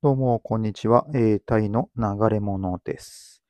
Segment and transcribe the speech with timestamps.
[0.00, 1.08] どうも、こんにちは。
[1.12, 3.42] えー、タイの流れ物です。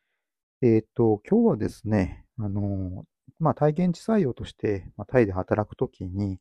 [0.63, 3.05] えっと、今日はですね、あの、
[3.39, 6.41] まあ、タイ現地採用として、まあ、タイで働くときに、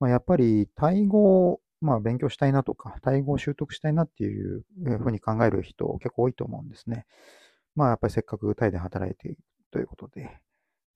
[0.00, 4.64] まあ、やっぱりタイ語を、まあ、勉強したいなとか、タイ語を習得したいなっていう
[4.98, 7.06] ふうに考える人結構多いと思うんですね。
[7.76, 9.38] まあ、やっぱりせっかくタイで働いている
[9.70, 10.40] ということで。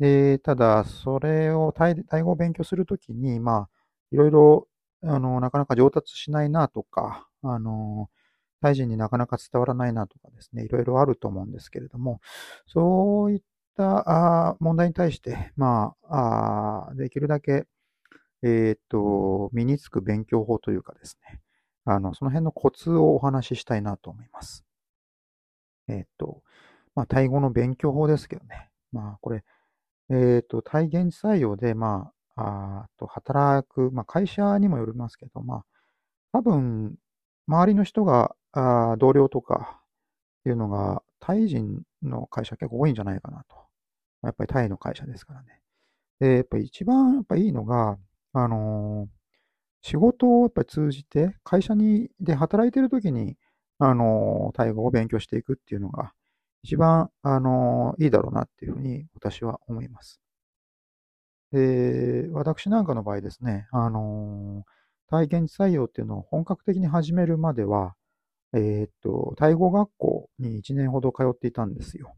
[0.01, 3.69] で、ただ、それをタイ、タイ語を勉強するときに、まあ、
[4.11, 4.69] いろいろ、
[5.05, 8.11] あの、なかなか上達しないなとか、あの、
[8.61, 12.21] タイ人になかなか伝わらないなとかですね、いろいろあると思うんですけれども、
[12.67, 13.41] そういっ
[13.77, 17.67] た問題に対して、まあ、あできるだけ、
[18.43, 21.41] えっ、と、身につく勉強法というかですね、
[21.85, 24.65] あの、その辺のコツをお話ししたいなと思います。
[25.89, 26.43] えっ、と、
[26.95, 28.71] まあ、タイ語の勉強法ですけどね。
[28.93, 29.45] まあ、これ、
[30.11, 35.65] えっ、と、タイ現採用で、まあ、あと働く、まあ、会社にもよりますけど、まあ、
[36.33, 36.97] 多分、
[37.49, 38.37] 周りの人が、
[38.93, 39.81] あ同僚とか
[40.41, 43.57] っていうのが、タイ人の会社結構多いんじゃないかなと。
[44.23, 45.61] やっぱりタイの会社ですからね。
[46.21, 47.99] で、やっぱり一番やっぱいいのが、
[48.33, 49.19] あのー
[49.83, 53.37] 仕事をやっぱり通じて、会社に、で働いてる時に、
[53.79, 56.13] あのータイ語を勉強していくっていうのが、
[56.65, 60.21] 一番、あのーいいだろうなっていうふうに私は思います。
[61.53, 64.71] で、私なんかの場合ですね、あのー
[65.11, 67.95] タイ現地採用っていうのを本格的に始めるまでは、
[68.55, 72.15] えーっと、タイ語学校に1年ほど通っていたんですよ。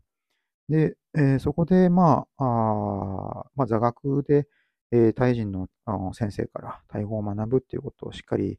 [0.69, 4.49] で、えーそこで、まあ、あまあ、座学で、
[4.93, 8.59] えータイ人のの先生からタイ語を学ぶっていうことをしっかり、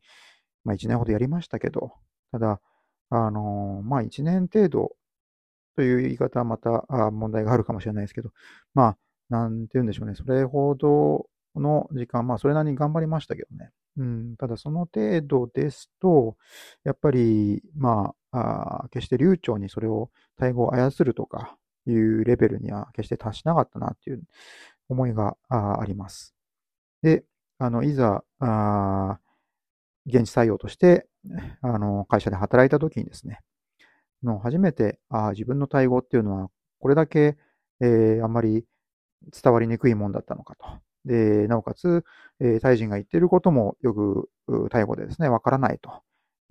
[0.65, 1.93] まあ、1年ほどやりましたけど、
[2.31, 2.61] ただ、
[3.09, 4.95] あのーまあ、1年程度
[5.75, 8.31] という言い方はまたあ問題があるかもしれないですけど、
[8.73, 8.97] まあ、
[9.29, 10.15] なんて言うんでしょうね。
[10.15, 13.71] それほどの時間、まあ、それなりに頑張りましたけどね。
[13.97, 16.37] うん、ただ、その程度ですと、
[16.83, 24.23] やっぱり、まあ、あ決して流暢にそれを、タイ語を操るとかいうレベルには決して達しなかったなっていう
[24.89, 26.35] 思いがあります。
[27.03, 27.25] で、
[27.59, 29.19] あの、いざ、あ
[30.07, 31.07] 現地採用として、
[31.61, 33.39] あの、会社で働いた時にですね、
[34.23, 36.49] の初めて、あ自分のタイ語っていうのは、
[36.79, 37.37] これだけ、
[37.81, 38.65] えーあんまり
[39.43, 40.81] 伝わりにくいもんだったのかと。
[41.05, 42.03] で、なおかつ、
[42.39, 44.29] えータイ人が言っていることもよく、
[44.69, 46.01] タイ語でですね、わからないと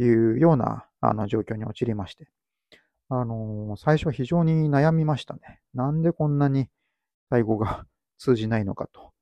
[0.02, 2.28] いうような、あの、状況に陥りまして。
[3.08, 5.60] あのー最初は非常に悩みましたね。
[5.74, 6.68] なんでこんなに
[7.30, 7.86] タイ語が
[8.18, 9.12] 通じないのかと。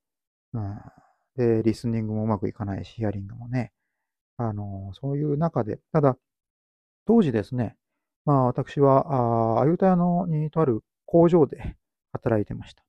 [0.54, 0.78] うん、
[1.36, 3.72] で、リスニングもうまくいかないし、ヒアリングもね。
[4.38, 6.18] あのーそういう中で、ただ、
[7.06, 7.76] 当時ですね、
[8.24, 11.76] まあ私は、あアユタヤのにとある工場で
[12.12, 12.84] 働いてました。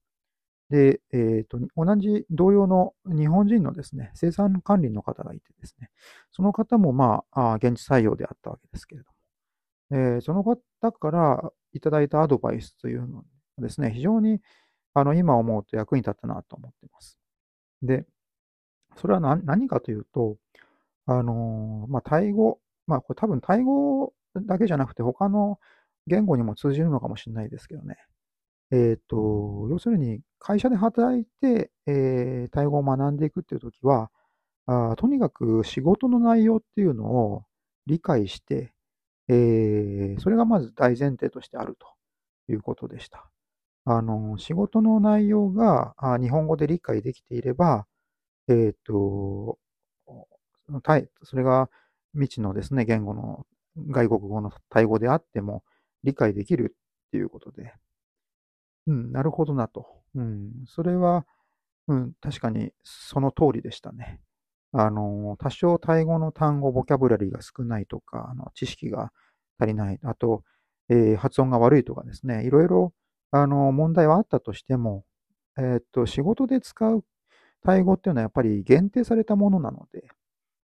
[0.69, 5.89] で、えっと、同じ同様の日本人のですね、生産管理の方がいてですね、
[6.31, 9.09] その方もまあ、現地採用であったわけですけれど
[9.91, 10.57] も、えーその方
[10.91, 13.23] からいただいたアドバイスというのは
[13.59, 14.39] ですね、非常に
[14.93, 17.17] あの今思うと役に立ったなと思っています。
[17.83, 18.05] で、
[18.97, 20.37] それは何かというと、
[21.05, 25.59] あのーまあ、タイ語、まあ、これ多分タイ語だけじゃなくて他の
[26.07, 27.97] 言語にも通じるのかもしれないですけどね。
[28.71, 34.11] えっと、要するに会社で働いて、えータイ語を学んでいくっていうときは、
[34.67, 37.43] あとにかく仕事の内容っていうのを
[37.87, 38.73] 理解して、
[39.29, 41.87] えーそれがまず大前提としてあると
[42.53, 43.29] いうことでした。
[43.85, 47.87] あの、仕事の内容があ日本語で理解できていれば、
[48.49, 49.59] えっと、
[50.83, 51.69] タイそれが
[52.13, 53.45] 未知のですね、言語の、
[53.77, 55.63] 外国語のタイ語であっても
[56.03, 56.75] 理解できる
[57.07, 57.73] っていうことで、
[58.89, 59.87] うん、なるほどなと。
[60.15, 61.25] うん、それは、
[61.87, 64.21] うん、確かにその通りでしたね。
[64.73, 69.11] あの、多少タイ語の単語、ボキャブラリーが少ないとか、あの知識が
[69.59, 70.43] 足りない、あと、
[70.89, 72.93] えー発音が悪いとかですね、いろいろ、
[73.31, 75.05] あの、問題はあったとしても、
[75.57, 77.05] えーっと、仕事で使う
[77.63, 80.09] タイ語っていうのはやっぱり限定されたものなので、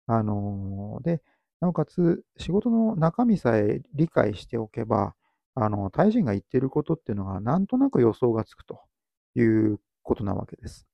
[0.06, 1.22] あの、で、
[1.60, 5.14] なおかつ、仕事の中身さえ理解しておけば、
[5.54, 8.80] あの、タイ人が言っていることっていうのがなんとなく予想がつくと
[9.34, 10.86] いうことなわけです。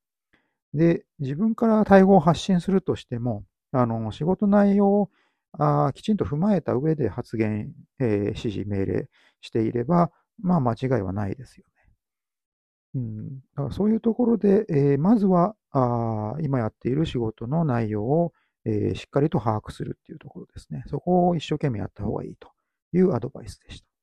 [0.74, 5.10] で、自分からタイ語を発信するとしても、あの、仕事内容を
[5.52, 9.08] あきちんと踏まえた上で発言、えー指示、命令
[9.40, 10.10] していれば、
[10.40, 11.92] まあ間違いはないですよね。
[12.94, 18.32] うん、だからそういうところで、えーまずはあ今やっている仕事の内容を、
[18.64, 20.84] えーしっかりと把握するっていうところですね。
[20.86, 22.50] そこを一生懸命やった方がいいと
[22.92, 23.97] いうアドバイスでした。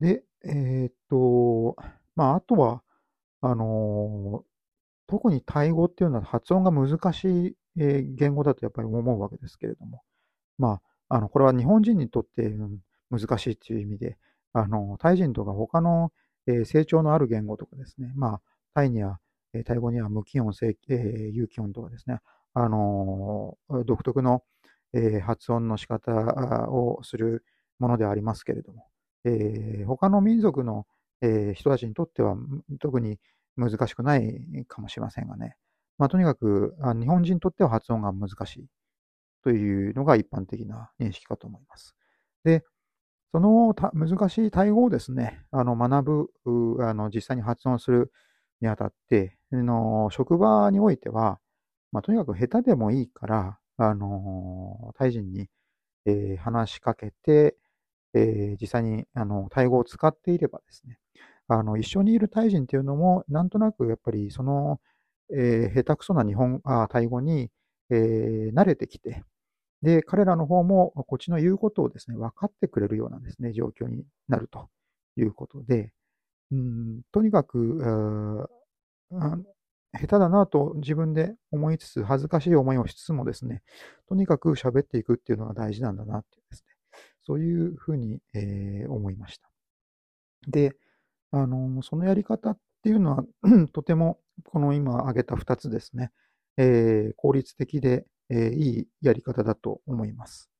[0.00, 1.76] で、えーっと、
[2.16, 2.82] まあ、あとは、
[3.40, 4.50] あのー
[5.08, 10.02] 特にタイ語っていうのは発音が難しい、え言語だとやっぱり思うわけですけれども、
[10.58, 12.52] まあの、これは日本人にとって
[13.10, 14.18] 難しいという意味で、
[14.52, 16.12] あの、タイ人とか他の、
[16.46, 18.42] え、成長のある言語とかですね、まあ、
[18.74, 19.20] タイには、
[19.54, 22.18] え、タイ語には無気音、えー、有気音とかですね、
[22.54, 23.56] あの
[23.86, 24.44] 独特の、
[24.92, 26.12] え、発音の仕方
[26.70, 27.44] をする
[27.78, 28.89] ものでありますけれども、
[29.24, 30.86] えー、他の民族の、
[31.20, 32.36] えー、人たちにとっては
[32.80, 33.18] 特に
[33.56, 35.56] 難しくないかもしれませんがね、
[35.98, 38.66] まあ、とにかく日本人にとっては発音が難しい
[39.44, 41.94] というのが一般的な認識かと思います。
[42.44, 42.64] で、
[43.32, 48.12] その難しいタイ語をですね、あの学ぶ、あの実際に発音する
[48.60, 51.38] にあたって、の職場においては、
[51.92, 55.48] まあ、とにかく下手でもいいから、あのタイ人に、
[56.06, 57.56] えー、話しかけて、
[58.14, 60.98] えー、実際にあのタイ語を使っていればですね、
[61.48, 64.80] あの一緒にいるタイ人っていうのも、なんとなくやっぱりその、
[65.32, 67.50] えー、下手くそな日本あタイ語に、
[67.90, 69.24] えー、慣れてきて、
[69.82, 74.68] で、彼らの方もこっちの言うことをですね、分かってくれるようなですね、状況になると
[75.16, 75.92] いうことで、
[76.52, 78.48] うん、とにかく、
[79.92, 83.62] 下手だなと自分で思いつつ、恥ずかしい思いをしつつもですね、
[84.08, 86.69] とにかく喋っていくっていうのが大事なんだなっていうですね、
[87.22, 89.50] そういうふうに、えー、思いました。
[90.48, 90.76] で、
[91.30, 93.24] あの、そのやり方っていうのは
[93.72, 96.10] とても、この今挙げた2つですね、
[96.56, 100.50] えー、効率的で、えー、いいやり方だと思います。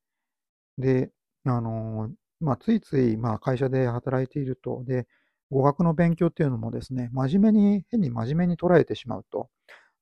[0.77, 1.11] で、
[1.45, 5.07] あのまあ、ついつい、まあ、会社で働いていると、で、
[5.51, 9.49] 語学の勉強っていうのもですね、真面目に、変に真面目に捉えてしまうと、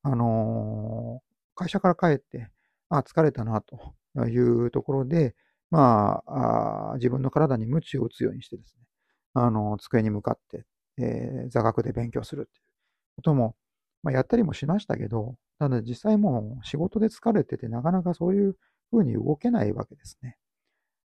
[0.04, 1.22] あの
[1.56, 2.50] 会社から帰って、
[2.90, 3.96] あ、疲れたなと
[4.28, 5.36] いうところで、
[5.72, 8.86] まあ、あ自分の体に鞭を打つようにしてですね、
[9.34, 10.66] あの机に向かって、
[10.98, 12.66] えー、座学で勉強するっていう
[13.18, 13.56] ことも、
[14.04, 18.56] まあ、やったりもしましたけど、ただ実際もう仕事で疲れてて、なかなかそういう
[18.90, 20.38] ふうに動けないわけですね。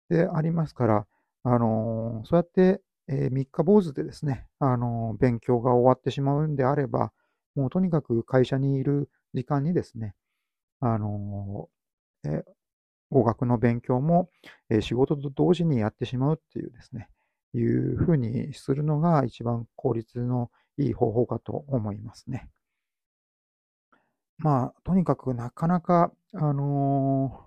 [0.10, 1.08] で、ありますから、
[1.44, 7.12] あのー、そうやって、えー、三日坊主でですね、あのー、勉強が終わってしまうんであれば、
[7.56, 10.13] もうとにかく会社にいる時間にですね、
[10.81, 11.69] あの
[12.25, 12.44] え
[13.12, 14.30] 語学の勉強も、
[14.69, 17.10] え仕事と同時にやってしまうっていうですね、
[17.54, 22.50] いうふうにするのが一番効率のいい方法かと思いますね。
[24.38, 27.46] まあ、とにかくなかなか、あの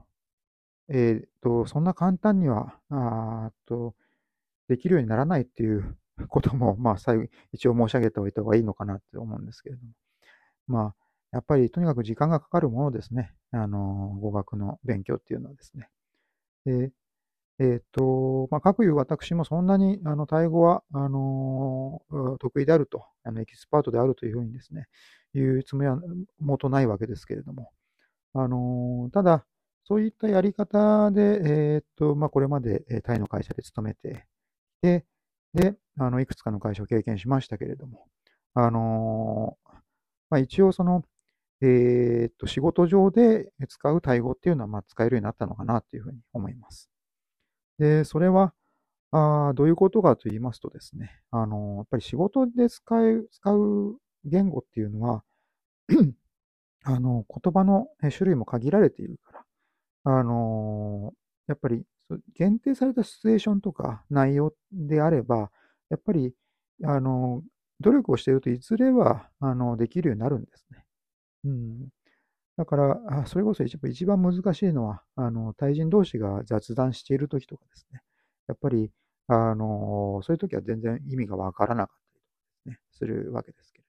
[0.90, 3.94] ー、えっと、そんな簡単には、あと、
[4.68, 5.96] できるようにならないっていう
[6.28, 9.92] ことも、まあ、最後、一応申し上げておいた方がいいのかなって思うんですけれども。
[10.66, 10.94] まあ、
[11.34, 13.34] やっぱりとにかく時間がかかるものですね。
[13.50, 15.90] あの、語学の勉強っていうのはですね。
[16.64, 16.92] で、
[17.58, 22.02] えっ、と、まあ、各いう私もそんなに、あの、タイ語は、あの、
[22.38, 24.86] 得意であると、あの、エキスパートであるというふうにですね、
[25.34, 25.98] いうつもりは
[26.38, 27.72] もとないわけですけれども、
[28.32, 29.44] あのただ、
[29.84, 34.26] そういったやり方で、えー、っと、まあ、これまでタイの会社で勤めて
[34.82, 35.04] で、
[35.54, 38.06] で、あの、いくつかの会社を経験しましたけれども、
[38.54, 39.58] あの
[40.30, 41.04] まあ、一応その、
[41.66, 46.90] えー、っと、仕事上で使うタイ語っていうのは、まあ、使えるようになったのかなというふうに思います。
[47.78, 48.52] で、それは、
[49.12, 55.22] あどういうことかと言いますとですね、あのやっぱり仕事で使う、使う言語っていうのは
[56.84, 59.44] あの、言葉の種類も限られているから、
[60.18, 61.12] あの
[61.46, 61.84] やっぱり
[62.34, 65.52] 限定されたシチュエーションとか内容であれば、
[65.90, 66.34] やっぱり、
[66.84, 67.42] あの
[67.80, 70.83] 努力をしているといずれは、あの、できるようになるんですね。
[71.44, 71.88] うん。
[72.56, 78.02] だから、それこそ一番難しいのは、あの、対人同士が雑談しているときとかですね。
[78.46, 78.90] やっぱり、
[79.28, 83.88] あの、そういうときは全然意味がわからなかったりとかですね、するわけですけれど。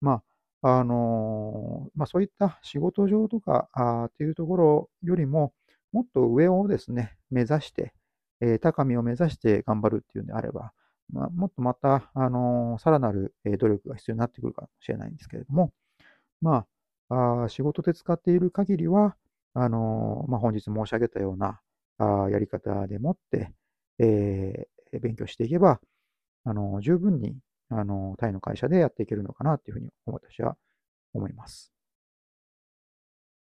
[0.00, 0.22] ま
[0.62, 5.52] あ、あの、まあそういった仕事上とかあっていうところよりも、
[5.92, 7.94] もっと上をですね、目指して、
[8.40, 10.72] えー、高みを目指して頑張るっていうんであれば、
[11.12, 15.72] まあ、もっとまた、あの、さらなる努力が必要になってくるかもしれないんですけれども、
[16.40, 16.66] まあ、
[17.08, 19.16] あ仕事で使っている限りは、
[19.54, 21.60] あの、まあ、本日申し上げたような
[21.98, 23.52] あやり方でもって、
[23.98, 25.80] えー、勉強していけば、
[26.44, 27.36] あの十分に、
[27.70, 30.56] あのタイの会社でやっていけるのかなというふうに私は
[31.12, 31.77] 思います。